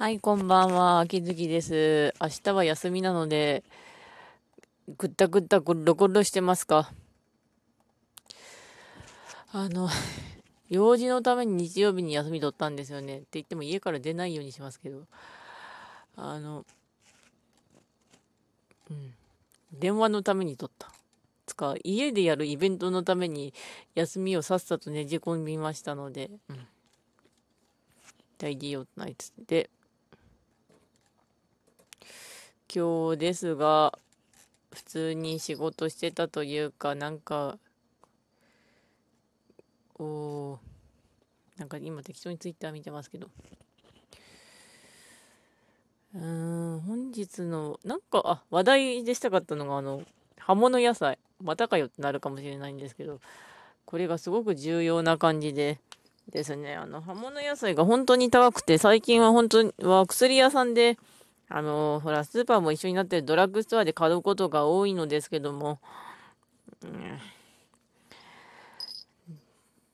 [0.00, 1.00] はい、こんばんは。
[1.00, 2.14] 秋月です。
[2.22, 3.62] 明日は休みなので、
[4.96, 6.90] ぐったぐったゴロゴロしてますか？
[9.52, 9.90] あの、
[10.70, 13.18] 用事のために日曜日に休み取ったんですよね。
[13.18, 15.06] って言っても家から出ないようにしますけど。
[16.16, 16.64] あの、
[18.90, 19.14] うん。
[19.70, 20.90] 電話のために取った。
[21.44, 23.52] つか、家でやるイベントのために
[23.94, 26.66] 休みをさっさとねじ込みましたので、うん。
[28.38, 29.79] 大事よナイツで、今
[32.72, 33.98] 日ですが、
[34.72, 37.58] 普通に仕事してたというか、なんか、
[39.98, 40.58] お
[41.58, 43.28] なんか今適当にツイッター見てますけど。
[46.14, 50.02] うん、本日の、なんか、あ、話題でしたかったのが、あの、
[50.38, 51.18] 葉物野菜。
[51.42, 53.20] またかよってなるかもしれないんですけど、
[53.84, 55.78] これがすごく重要な感じで、
[56.30, 60.96] ですね、あの、葉物野菜が本当に高くて、最近は本当は薬屋さんで、
[61.52, 65.80] あのほら、スーパーも一緒になってドラッグストアで買うことが多いのですけども、
[66.84, 67.18] うん、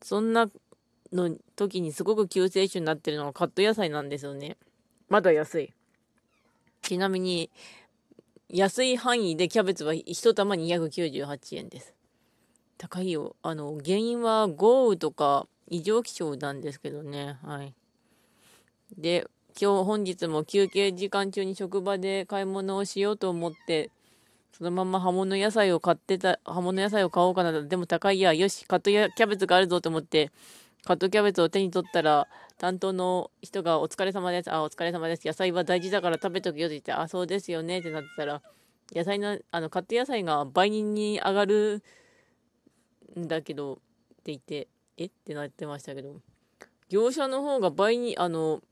[0.00, 0.48] そんな
[1.12, 4.56] の時にすごく救世主になってるのがカット野菜なんですよね。
[5.08, 5.74] まだ安い。
[6.82, 7.50] ちなみに、
[8.48, 11.94] 安い範囲でキャベツは1玉298円です。
[12.78, 13.34] 高いよ。
[13.42, 17.38] あの、原因は豪雨とか異常気象なんですけどね。
[17.42, 17.74] はい。
[18.96, 19.26] で、
[19.62, 23.90] 今日本日も休憩時間中に職場で買い物をしようと思って、
[24.56, 27.52] そのまま葉物野菜を買ってた、葉物野菜を買おうかな。
[27.60, 30.30] でも高いや、よし、カットキャベツがあるぞと思って、
[30.86, 34.50] カットキャベツを手に取ったら、担当の人がお疲れ様です。
[34.50, 35.26] あ、お疲れ様です。
[35.26, 38.40] 野菜は大事だから食べとくよって言って、あ、そうですよねってなってたら、
[38.94, 41.82] 野菜の、あの、カット野菜が倍に上がる
[43.14, 45.04] んだけど、って言って、え？
[45.04, 46.16] ってなってましたけど、
[46.88, 48.62] 業者の方が倍に、あの、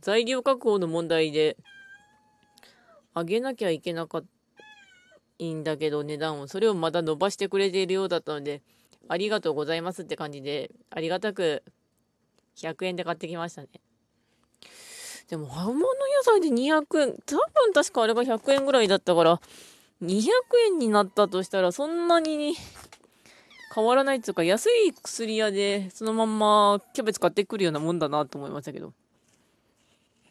[0.00, 1.56] 材料確保の問題で、
[3.14, 4.28] 上げなきゃいけなかった
[5.40, 6.48] いんだけど、値段を。
[6.48, 8.62] それをまだ伸ばしてくれているようだったので、
[9.08, 11.62] ありがとうございますって感じで、ありがたく
[12.56, 13.68] 100円で買ってきましたね。
[15.28, 15.86] でも、葉物野
[16.24, 19.40] 菜で200円、多分確かあれが100円ぐらいだったから、
[20.02, 20.30] 200
[20.66, 22.54] 円になったとしたら、そんなに
[23.74, 28.92] 変わらないっていうか、安い薬屋でそのまんまキャベツ買ってくるようなもんだなと思いましたけど。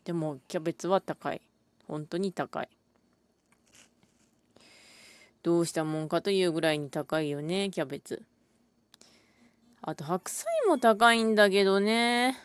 [0.09, 1.41] でもキャベツは高い。
[1.87, 2.69] 本当に高い。
[5.43, 8.23] どうしたもんかというぐらいに高いよね、キャベツ。
[9.83, 12.39] あと白菜も高いんだけどね。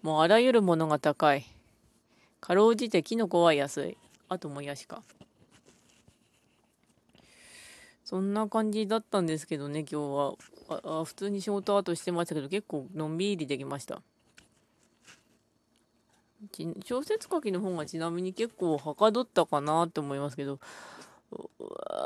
[0.00, 1.44] もうあらゆるものが高い。
[2.40, 3.98] かろうじてキノコは安い。
[4.28, 5.02] あともやしか。
[8.04, 10.53] そんな感じだったんですけどね、今日は。
[10.68, 14.02] ああ普通に仕事後してましたけど、結構のんびりできました。
[16.84, 20.58] 小説書きの本がちなみに結構はかどったかなって思いますけど、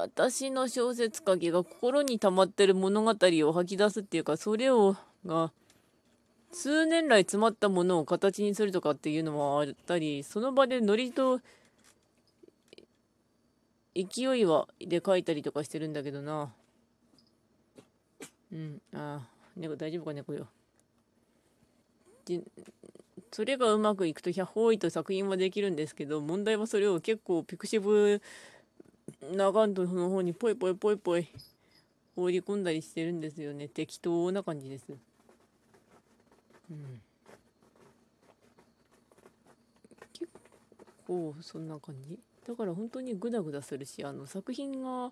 [0.04, 4.96] 私の小説書きが心に溜まってる物語を吐き出すっていうか、それを、
[5.26, 5.52] が、
[6.52, 11.40] 数年来詰まったものを形にするとかっていうのもあったり、その場でノリと
[13.94, 16.52] 勢いはで書いたりとかしてるんだけどな。
[18.52, 20.48] うん、ああ、猫大丈夫か猫よ。
[22.24, 22.42] で、
[23.32, 28.22] それがうまくいくと100方位と作品はできるんですけど、問題はそれを結構ピクシブ
[29.20, 31.28] 長ンドの方にポイポイポイポイ
[32.14, 33.68] 放り込んだりしてるんですよね。
[33.68, 34.86] 適当な感じです。
[36.70, 37.00] うん。
[40.12, 40.30] 結
[41.06, 45.10] 構そんな感じだから本当にグダグダするしあの作品が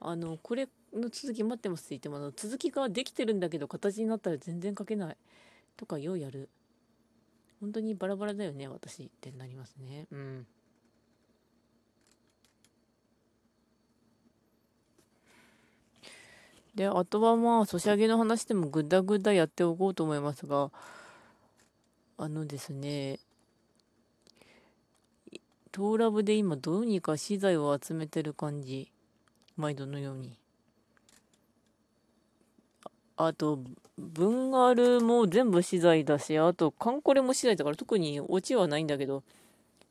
[0.00, 5.16] あのこれの続き待ってますって言っても続きができてるんだけど形になったら全然書けない
[5.76, 6.48] とかようやる
[7.60, 10.46] 本当にバラバラだよね私ってなりますねうん
[16.74, 20.70] であとはまあソシャゲの話でもグダグダやっておこうと思いますが
[22.16, 23.18] あのですね
[25.78, 28.90] トーラブで今どうにか資材を集めてる感じ。
[29.56, 30.36] 毎度のように。
[33.20, 33.58] あと、
[33.98, 39.24] 文ガルも全部資材だし、あと、カンコレも資材だから特にオチはないんだけど、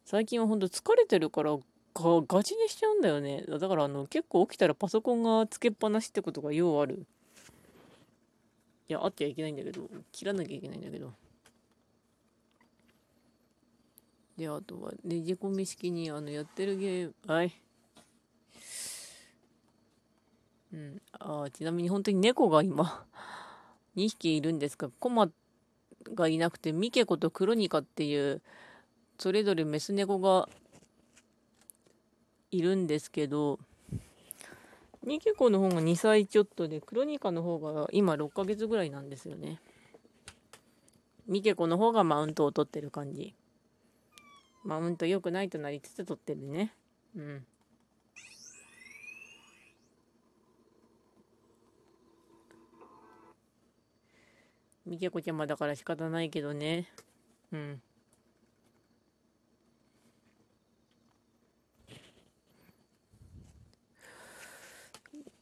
[0.05, 1.57] 最近はほんと疲れてるから
[1.93, 3.43] ガガチにしちゃうんだよね。
[3.45, 7.05] だからあの結構起きたらパソコンがつけっぱなしってことがようある。
[8.87, 11.11] いや、あってはいけないんだけど、切らなきゃいけないんだけど。
[14.37, 17.51] で、あとは、ねじ込み式にあのやってるゲーム、はい。
[20.77, 21.01] うん。
[21.13, 23.05] あちなみに本当に猫が今
[23.97, 25.31] 2匹いるんですが、困
[26.13, 28.41] がいなくてミケコとクロニカっていう
[29.17, 30.47] それぞれメス猫が
[32.51, 33.59] いるんですけど
[35.03, 39.59] ミケコの方が2歳ちょっとでクロニカの方が今6ヶ月ぐらいなんですよね。
[41.27, 43.33] ミケコの方がマウントを取ってる感じ。
[44.63, 46.73] マウント良くないとなりつつ取ってるね。
[47.15, 47.45] うん。
[54.87, 56.87] みけこちゃまだから仕方ないけどね。
[57.51, 57.81] うん。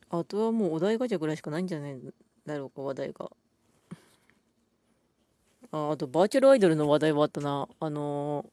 [0.10, 2.00] あとはもうお題ガチャぐらいしかないんじゃない
[2.46, 3.30] だろうか、話題が。
[5.72, 7.68] ああと、バーチャルアイドルの話題はあったな。
[7.80, 8.46] あの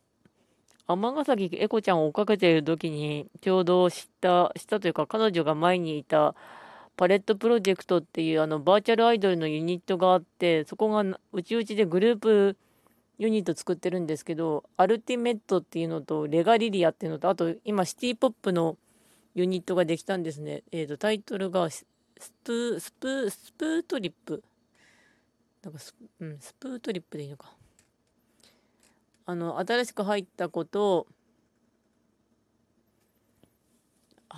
[0.88, 6.34] ー、尼崎エコちゃんを追っかけている時に、ちょうど知った、知ったというか、彼女が前にいた、
[6.96, 12.56] パレットプロジェクトっていうあのバーチャルアイドルのユニットがあってそこがうちうちでグループ
[13.18, 18.76] ユニット作ってるんですけどアルティメットっていうのとレガリリアっていうのとあと今シティポップの
[19.34, 20.62] ユニットができたんですね。
[20.72, 21.86] えっ、ー、とタイトルがス
[22.44, 24.42] プースプースプートリップ
[25.62, 27.52] なんかス,、うん、スプートリップでいいのか。
[29.24, 31.06] あの新しく入った子と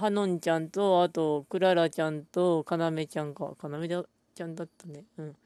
[0.05, 3.55] はのんちゃんと、あと、クララちゃんと、かなめちゃんか。
[3.57, 5.05] かなめちゃんだったね。
[5.17, 5.37] うん。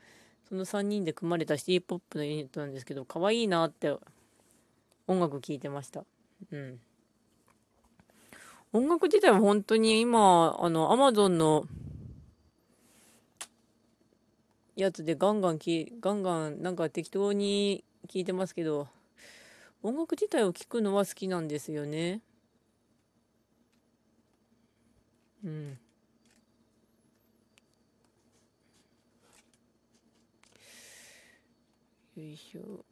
[0.49, 3.97] その3人で組まれたシティポップのユニットなんですけど、可愛いなって
[5.07, 6.05] 音楽聴いてました。
[6.51, 6.81] うん。
[8.73, 11.67] 音楽自体は本当に今、あの、アマゾンの
[14.75, 18.89] やつでガンガンき、ガンガンなんか適当に聴いてますけど、
[19.83, 22.21] 音楽自体を聴くのは好きなんですよね。
[25.45, 25.79] うん。
[32.17, 32.61] よいしょ。
[32.61, 32.85] よ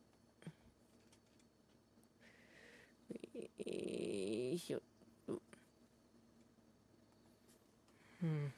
[3.65, 4.81] いしょ。
[8.23, 8.53] うん。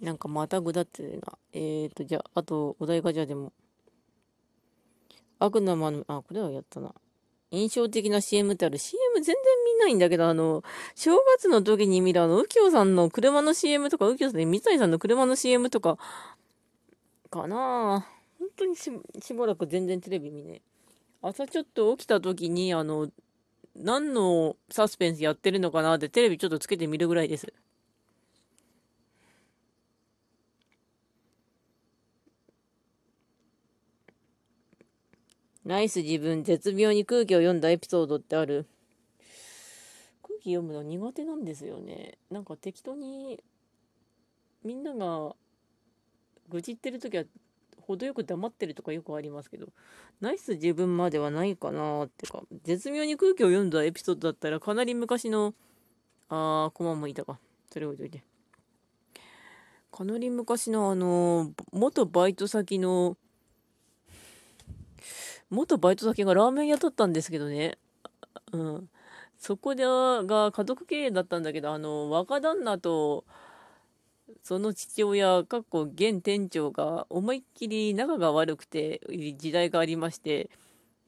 [0.00, 1.38] なんかまたぐだってな。
[1.52, 3.52] えーと、じゃあ、あと、お題ガチャでも。
[5.38, 6.92] 悪のまの、あ、これはやったな。
[7.50, 10.62] 印象的な CM ってある ?CM 全然見ないんだけど、あの、
[10.94, 15.98] 正月の時に見るあの、右京さんの車の CM とか、右京さんで三谷さんの車の CM とか、
[17.30, 18.06] かな
[18.38, 20.62] 本当にししばらく全然テレビ見ね
[21.22, 23.10] 朝ちょっと起きた時に、あの、
[23.76, 27.52] 何のサスペンスやってるのかなってテレビちょっとつけてみるぐらいです。
[35.64, 38.66] ナイス自分、絶妙に空気を読んだエピソードってある？
[40.22, 42.16] 空気読むの苦手なんですよね。
[42.30, 43.42] なんか適当に、
[44.64, 45.34] みんなが
[46.48, 47.24] 愚痴ってる時は
[47.78, 49.68] 程よく黙ってるとかよくありますけど、
[50.20, 55.54] ナイス自分まではないかなってか、絶妙に空気を読んだエピソードだったらかなり昔の、
[56.30, 57.38] あー、コマもいたか。
[57.70, 58.22] それ置いといて。
[59.92, 63.16] かなり昔のあの、元バイト先の
[65.50, 67.78] 元バイト先がラーメン屋だったんですけどね。
[68.52, 68.88] うん。
[69.38, 73.24] そこでが家族経営だったんだけど、あの、若旦那と、
[74.42, 79.00] その父親、かっこ現店長が思いっきり仲が悪くて
[79.38, 80.50] 時代がありまして、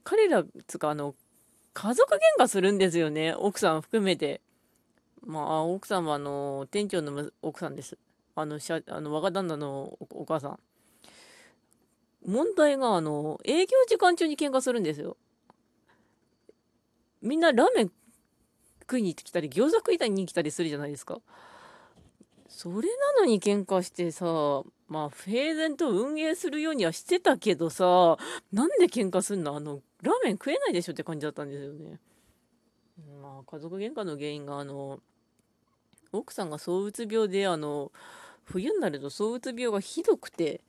[0.04, 1.14] 彼らつかあの、
[1.74, 3.34] 家族喧嘩するんですよね。
[3.34, 4.40] 奥さん含めて。
[5.24, 7.96] まあ、奥さんはあの、店長の奥さんです。
[8.34, 10.58] あの、あの若旦那のお母さん。
[12.24, 15.16] 問題が、あの、営業時間中に喧嘩するんですよ。
[17.20, 17.92] みんなラーメン
[18.80, 21.20] 食いに来たり、餃子食いたいに来たりするじゃないですか。
[22.48, 28.18] それなのに喧嘩してさ、まあ、平然と運営するようにはしてたけどさ、
[28.52, 29.56] なんで喧嘩すんの？
[29.56, 31.98] あの、ラーメン食えないでしょって感じだったんですよね。
[33.22, 35.00] まあ、家族喧嘩の原因が、あの、
[36.12, 37.90] 奥さんが躁うつ病で、あの、
[38.44, 40.60] 冬になると躁うつ病がひどくて、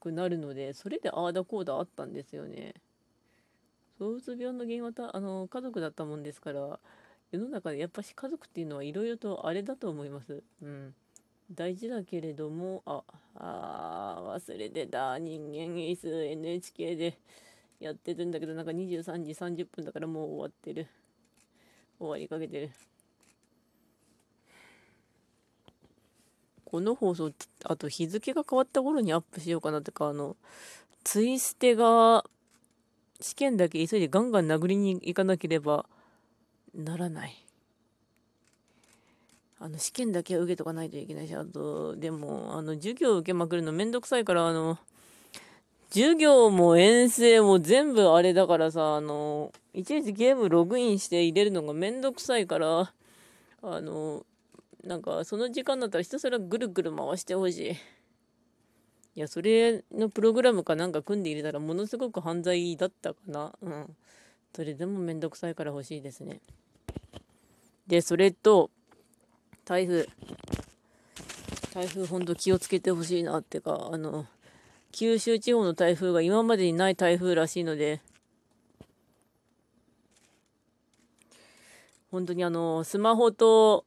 [0.00, 2.74] くなるのでそれでああだこうだあったんですよね。
[3.98, 6.80] 躁うつ病の原因はたあの家族だったもんですから
[7.32, 10.42] 世の中でやっぱし家族っていうのはいろいろとあれだと思います。
[10.62, 10.94] うん。
[11.52, 13.02] 大事だけれども、あ、
[13.34, 15.18] あ忘れてた。
[15.18, 17.18] 人間椅子 NHK で
[17.80, 20.86] やってるんだけど、なんか23時30分だからもう終わってる。
[21.98, 22.70] 終わりかけてる。
[26.70, 27.32] この放送、
[27.64, 30.36] あと日付が変わった頃にアップしようかなってか、あの、
[31.02, 32.24] ツイステが、
[33.20, 35.84] 試験だけ急いでガンガン殴りに行かなければ
[36.72, 37.44] ならない。
[39.58, 44.78] あの、試験だけは受けとかないといけないし、あと、でも、あの、授業受けまくるのめんどくさいから、あの、
[45.90, 52.92] 授業も遠征も全部あれだからさ、あの、いちいちゲームログインして入れるのがめんどくさいから、
[53.62, 54.24] あの、
[54.84, 57.76] なんかその時間だったらひたすらぐるぐる回してほしい。
[59.16, 63.52] いや、それのプログラムかなんか組んで入れたらものすごく犯罪だったかな。
[63.60, 63.96] うん。
[64.54, 66.40] それでもめんどくさいから欲しいですね。
[67.86, 68.70] で、それと、
[69.64, 70.08] 台風。
[71.74, 74.26] 台風ほんと気をつけてほしいなってか、あの、
[74.92, 78.00] 九州地方の台風が今までにない台風らしいので、
[82.10, 83.84] 本当にあの、スマホと、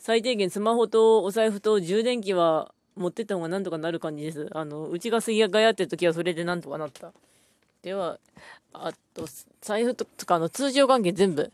[0.00, 4.48] 最低限スマホとお財布と充電器は持ってった方がなんとかなる感じです。
[4.52, 7.12] あの、うちが水がやってる時はそれでなんとかなった。
[7.82, 8.18] では、
[8.72, 9.26] あと、
[9.60, 11.52] 財布とか、あの、通常関係全部、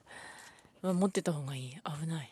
[0.82, 1.70] 持ってた方がいい。
[1.70, 2.30] 危ない。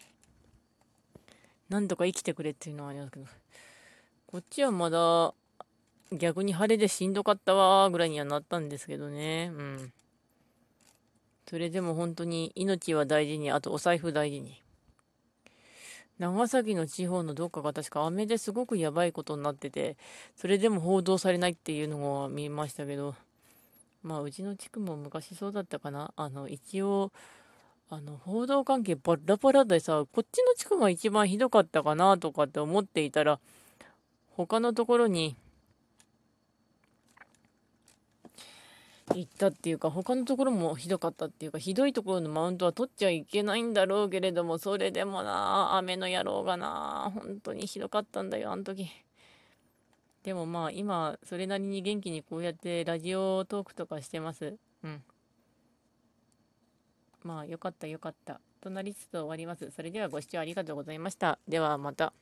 [1.69, 3.27] なんとか生きてくれっていうのはありますけど。
[4.29, 5.35] こっちはまだ
[6.13, 9.51] 逆に晴れでしんどかったわぐらいにはなったんですけどね。
[9.53, 9.93] うん。
[11.49, 14.64] それでも本当に命は大事に、あとお財布大事に。
[16.19, 19.97] 長崎の地方のどっかが確か雨ですごくやばいことになってて、
[20.37, 23.15] それでも報道されないっていうのが見ましたけど、
[24.03, 26.13] まあうちの地区も昔そうだったかな。
[26.17, 27.11] あの、一応、
[27.91, 33.41] あの、報道関係バラバラでさ、こっちの地区が一番ひどかったかなとかって思っていたら、
[34.37, 35.37] 他のところに
[39.13, 48.89] 行ったっていうか他のところもひどかったっていうかひどいところのマウントは取っちゃいけないんだろうけれどもそれでもな雨の野郎がな本当にひどかったんだよあの時。
[50.23, 54.57] でもまあ今それなりに元気にこうやってラジオトークとかしてます。
[54.83, 55.03] うん。
[57.23, 58.41] まあよかったよかった。
[58.63, 59.71] となりつつ終わります。
[59.71, 61.39] それではご視聴ありがとうございました。
[61.47, 62.15] ではまた。